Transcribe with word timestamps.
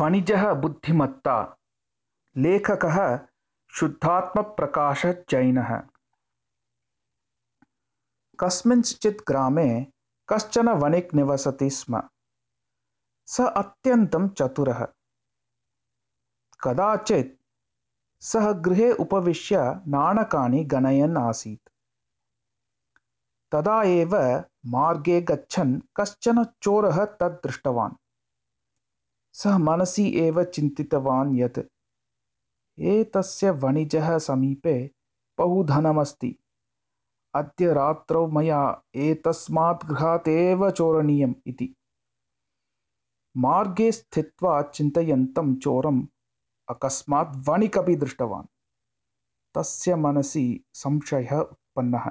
वणिजः 0.00 0.54
बुद्धिमत्ता। 0.54 1.56
लेखकः 2.36 3.18
शुद्धात्मप्रकाशजैनः। 3.70 5.82
कस्मिंश्चित् 8.40 9.28
ग्रामे 9.28 9.86
कश्चन 10.28 10.68
वणिक् 10.68 11.14
निवसति 11.14 11.70
स्म। 11.70 12.02
सः 13.26 13.46
अत्यन्तं 13.46 14.28
चतुरः। 14.28 14.88
कदाचित् 16.64 17.44
सः 18.24 18.52
गृहे 18.52 18.92
उपविश्य 18.92 19.80
नाणकानि 19.88 20.64
गणयन् 20.64 21.16
आसीत्। 21.16 21.68
तदा 23.52 23.82
एव 23.82 24.44
मार्गे 24.66 25.20
गच्छन् 25.20 25.80
कश्चन 25.96 26.44
चोरः 26.44 27.04
तद् 27.04 27.32
दृष्टवान् 27.32 27.94
सः 29.34 29.58
मनसि 29.58 30.18
एव 30.18 30.44
चिन्तितवान् 30.44 31.36
यत् 31.38 31.58
एतस्य 32.78 33.50
वणिजः 33.50 34.18
समीपे 34.18 34.90
बहु 35.38 35.64
धनमस्ति 35.64 36.36
अद्य 37.34 37.72
रात्रौ 37.72 38.26
मया 38.26 38.82
एतस्मात् 38.94 39.86
गृहात् 39.86 40.28
एव 40.28 40.70
चोरणीयम् 40.70 41.34
इति। 41.46 41.74
मार्गे 43.36 43.92
स्थित्वा 43.92 44.62
चिन्तयन्तं 44.62 45.54
चोरम् 45.56 46.06
अकस्मात् 46.68 47.48
वणिकपि 47.48 47.96
दृष्टवान्। 47.96 48.46
तस्य 49.54 49.96
मनसि 49.96 50.64
संशयः 50.74 51.40
उत्पन्नः। 51.40 52.10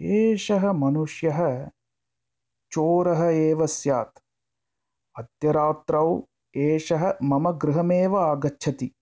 एषः 0.00 0.72
मनुष्यः 0.72 1.70
चोरः 2.72 3.24
एव 3.24 3.66
स्यात् 3.66 4.18
अद्य 5.20 5.52
रात्रौ 5.52 6.28
एषः 6.56 7.14
मम 7.22 7.50
गृहमेव 7.50 8.18
आगच्छति 8.18 8.92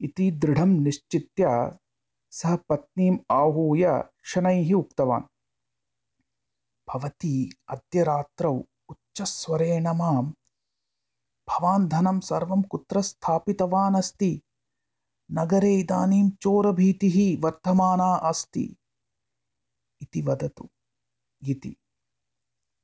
इति 0.00 0.30
दृढं 0.30 0.68
निश्चित्य 0.68 1.76
सः 2.30 2.56
पत्नीम् 2.56 3.18
आहूय 3.30 4.04
शनैः 4.24 4.74
उक्तवान्। 4.74 5.22
भवती 6.88 7.56
अद्य 7.68 8.02
रात्रौ 8.02 8.62
उच्चस्वरेण 8.88 9.88
मां 9.88 10.24
भवान् 11.48 11.88
धनं 11.88 12.20
सर्वं 12.20 12.62
कुत्र 12.62 13.02
स्थापितवान् 13.02 13.96
अस्ति? 13.96 14.42
नगरे 15.32 15.74
इदानीं 15.74 16.30
चोरभीतिः 16.30 17.40
वर्धमाना 17.40 18.14
अस्ति। 18.14 18.76
इति 20.02 20.22
वदतु। 20.22 20.68
इति। 21.48 21.76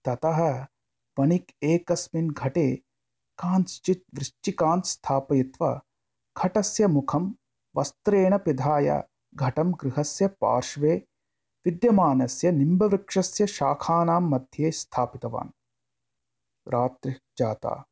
ततः 0.04 0.66
वणिक् 1.20 1.64
एकस्मिन् 1.64 2.30
घटे 2.30 2.76
कांश्चित् 3.38 4.14
वृश्चिकान् 4.14 4.82
स्थापयित्वा 4.82 5.80
घटस्य 6.36 6.86
मुखं 6.86 7.32
वस्त्रेण 7.76 8.38
पिधाय 8.38 9.02
घटं 9.34 9.72
गृहस्य 9.72 10.28
पार्श्वे 10.28 11.06
विद्यमानस्य 11.66 12.50
निम्बवृक्षस्य 12.50 13.46
शाखानां 13.46 14.20
मध्ये 14.20 14.72
स्थापितवान्। 14.72 15.50
रात्रिः 16.68 17.14
जाता। 17.38 17.84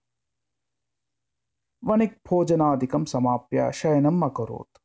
वणिक् 1.84 2.28
भोजनादिकं 2.28 3.04
समाप्य 3.04 3.72
शयनम् 3.72 4.22
अकरोत्। 4.22 4.78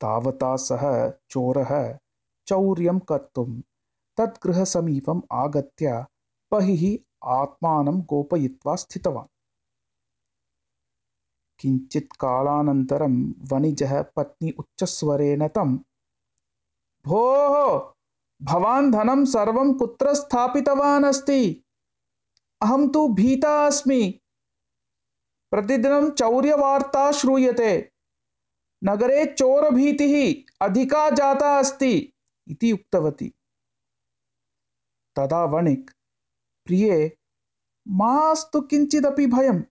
तावता 0.00 0.56
सः 0.56 1.10
चोरः 1.30 1.98
चौर्यं 2.46 2.98
कर्तुं 2.98 3.60
तद्गृहसमीपम् 4.16 5.22
आगत्य 5.32 6.06
बहिः 6.52 6.98
आत्मानं 7.24 8.00
गोपयित्वा 8.00 8.74
स्थितवान्। 8.76 9.26
किञ्चित् 11.58 12.12
कालानन्तरं 12.12 13.32
वणिजः 13.52 14.02
पत्नी 14.02 14.50
उच्चस्वरेण 14.50 15.48
तं, 15.48 15.76
भोः, 17.04 17.94
भवान् 18.42 18.92
धनं 18.92 19.24
सर्वं 19.24 19.74
कुत्र 19.74 20.14
स्थापितवान् 20.14 21.04
अस्ति 21.04 21.64
अहं 22.62 22.88
तु 22.88 23.08
भीता 23.08 23.66
अस्मि। 23.66 24.20
प्रतिदिनं 25.50 26.10
चौर्यवार्ता 26.10 27.12
श्रूयते। 27.12 27.92
नगरे 28.84 29.26
चोरभीतिः 29.26 30.44
अधिका 30.66 31.10
जाता 31.10 31.58
अस्ति, 31.58 32.12
इति 32.48 32.72
उक्तवती। 32.72 33.34
तदा 35.16 35.44
वणिक् 35.44 35.90
प्रिये, 36.64 37.18
मास्तु 37.88 38.60
किञ्चिदपि 38.60 39.26
भयम्। 39.26 39.62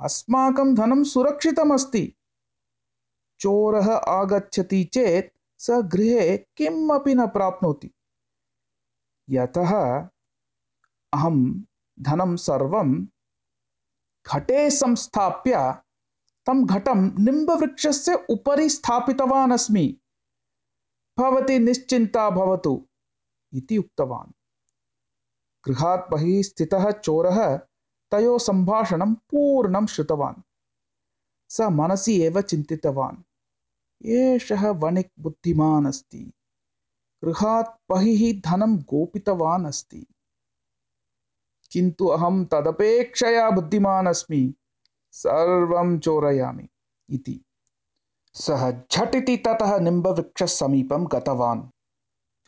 अस्माकं 0.00 0.74
धनं 0.74 1.04
सुरक्षितमस्ति। 1.04 2.16
चोरः 3.40 3.94
आगच्छति 3.94 4.84
चेत् 4.84 5.38
स 5.58 5.70
गृहे 5.70 6.36
किमपि 6.38 7.14
न 7.14 7.26
प्राप्नोति। 7.26 7.90
यतः 9.30 9.98
अहं 11.12 11.60
धनं 12.00 12.36
सर्वं 12.36 13.04
घटे 14.26 14.70
संस्थाप्य 14.70 15.74
तं 16.46 16.66
घटं 16.66 17.24
निम्बवृक्षस्य 17.24 18.26
उपरि 18.30 18.68
स्थापितवान् 18.68 19.52
अस्मि 19.52 20.00
भवती 21.18 21.58
निश्चिन्ता 21.58 22.30
भवतु 22.30 22.88
इति 23.52 23.78
उक्तवान्। 23.78 24.32
गृहात् 25.68 26.10
बहिः 26.10 26.42
स्थितः 26.42 26.90
चोरः 26.90 27.56
तयोः 28.10 28.38
सम्भाषणं 28.38 29.14
पूर्णं 29.14 29.86
श्रुतवान्। 29.86 30.42
स 31.48 31.60
मनसि 31.60 32.22
एव 32.22 32.40
चिन्तितवान्। 32.40 33.16
एषः 34.06 34.70
वणिक् 34.70 35.12
बुद्धिमान् 35.20 35.86
अस्ति। 35.86 36.32
गृहात् 37.24 37.92
बहिः 37.92 38.40
धनं 38.50 38.76
गोपितवान् 38.76 39.66
अस्ति। 39.66 40.06
किन्तु 41.70 42.06
अहं 42.06 42.44
तदपेक्षया 42.44 43.50
बुद्धिमान् 43.50 44.08
अस्मि। 44.08 44.54
सर्वं 45.12 45.98
चोरयामि 45.98 46.68
इति। 47.10 47.44
सः 48.34 48.82
झटिति 48.92 49.36
ततः 49.36 49.78
निम्बवृक्षसमीपं 49.78 51.06
गतवान्। 51.06 51.60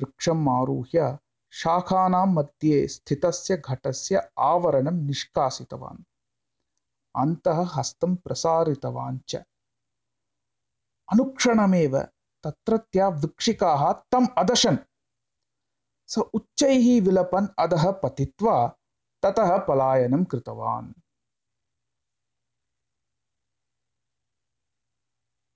वृक्षम् 0.00 0.48
आरुह्य 0.48 1.18
शाखानां 1.54 2.26
मध्ये 2.26 2.88
स्थितस्य 2.88 3.56
घटस्य 3.56 4.20
आवरणं 4.38 5.06
निष्कासितवान्। 5.06 6.02
अन्तः 7.16 7.64
हस्तं 7.74 8.14
प्रसारितवान् 8.14 9.18
च। 9.28 9.36
अनुक्षणमेव 11.12 11.98
तत्रत्या 12.44 13.08
वृक्षिकाः 13.08 13.92
तम् 13.92 14.28
अदशन्। 14.38 14.76
स 16.08 16.18
उच्चैः 16.18 17.04
विलपन् 17.04 17.46
अधः 17.58 17.90
पतित्वा 17.90 18.76
ततः 19.24 19.58
पलायनं 19.58 20.24
कृतवान् 20.24 20.92